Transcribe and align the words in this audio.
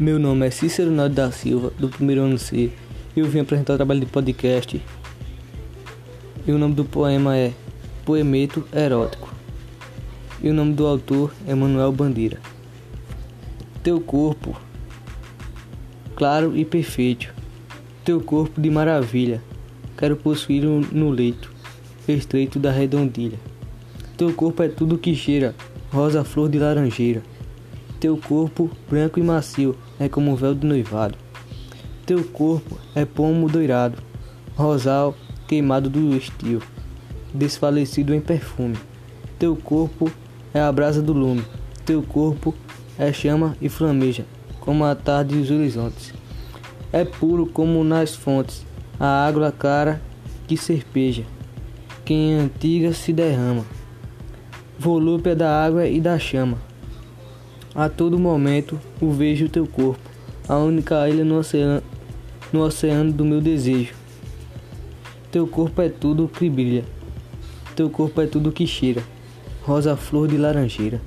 Meu 0.00 0.16
nome 0.16 0.46
é 0.46 0.50
Cícero 0.50 0.92
Naldo 0.92 1.16
da 1.16 1.32
Silva, 1.32 1.72
do 1.76 1.88
primeiro 1.88 2.22
ano 2.22 2.38
C. 2.38 2.70
Eu 3.16 3.26
vim 3.26 3.40
apresentar 3.40 3.72
o 3.72 3.76
trabalho 3.78 3.98
de 3.98 4.06
podcast. 4.06 4.80
E 6.46 6.52
o 6.52 6.56
nome 6.56 6.76
do 6.76 6.84
poema 6.84 7.36
é 7.36 7.52
Poemeto 8.04 8.64
Erótico. 8.72 9.34
E 10.40 10.48
o 10.48 10.54
nome 10.54 10.72
do 10.74 10.86
autor 10.86 11.34
é 11.48 11.52
Manuel 11.52 11.90
Bandeira. 11.90 12.38
Teu 13.82 14.00
corpo, 14.00 14.56
claro 16.14 16.56
e 16.56 16.64
perfeito. 16.64 17.34
Teu 18.04 18.20
corpo 18.20 18.60
de 18.60 18.70
maravilha. 18.70 19.42
Quero 19.96 20.16
possuí-lo 20.16 20.80
no 20.92 21.10
leito 21.10 21.50
estreito 22.06 22.60
da 22.60 22.70
redondilha. 22.70 23.38
Teu 24.16 24.32
corpo 24.32 24.62
é 24.62 24.68
tudo 24.68 24.96
que 24.96 25.12
cheira, 25.12 25.56
rosa 25.90 26.22
flor 26.22 26.48
de 26.48 26.60
laranjeira. 26.60 27.20
Teu 28.00 28.16
corpo, 28.16 28.70
branco 28.88 29.18
e 29.18 29.22
macio, 29.24 29.76
é 29.98 30.08
como 30.08 30.30
um 30.30 30.36
véu 30.36 30.54
de 30.54 30.64
noivado. 30.64 31.18
Teu 32.06 32.22
corpo 32.22 32.78
é 32.94 33.04
pomo 33.04 33.48
doirado, 33.48 33.98
rosal 34.54 35.16
queimado 35.48 35.90
do 35.90 36.16
estio, 36.16 36.62
desfalecido 37.34 38.14
em 38.14 38.20
perfume. 38.20 38.76
Teu 39.36 39.56
corpo 39.56 40.08
é 40.54 40.60
a 40.60 40.70
brasa 40.70 41.02
do 41.02 41.12
lume, 41.12 41.44
teu 41.84 42.00
corpo 42.00 42.54
é 42.96 43.12
chama 43.12 43.56
e 43.60 43.68
flameja, 43.68 44.24
como 44.60 44.84
a 44.84 44.94
tarde 44.94 45.34
e 45.34 45.40
os 45.40 45.50
horizontes. 45.50 46.14
É 46.92 47.04
puro 47.04 47.46
como 47.46 47.82
nas 47.82 48.14
fontes, 48.14 48.64
a 49.00 49.26
água 49.26 49.50
cara 49.50 50.00
que 50.46 50.56
serpeja, 50.56 51.24
que 52.04 52.14
em 52.14 52.34
antiga 52.34 52.92
se 52.92 53.12
derrama, 53.12 53.64
volúpia 54.78 55.34
da 55.34 55.64
água 55.64 55.88
e 55.88 56.00
da 56.00 56.16
chama. 56.16 56.67
A 57.74 57.88
todo 57.88 58.18
momento 58.18 58.78
o 59.00 59.10
vejo 59.10 59.48
teu 59.48 59.66
corpo, 59.66 60.00
a 60.48 60.56
única 60.56 61.08
ilha 61.08 61.24
no 61.24 61.38
oceano, 61.38 61.82
no 62.52 62.62
oceano 62.62 63.12
do 63.12 63.24
meu 63.24 63.40
desejo. 63.40 63.94
Teu 65.30 65.46
corpo 65.46 65.82
é 65.82 65.88
tudo 65.88 66.26
que 66.28 66.48
brilha, 66.48 66.84
teu 67.76 67.90
corpo 67.90 68.20
é 68.20 68.26
tudo 68.26 68.50
que 68.50 68.66
cheira, 68.66 69.02
rosa 69.62 69.96
flor 69.96 70.26
de 70.26 70.38
laranjeira. 70.38 71.00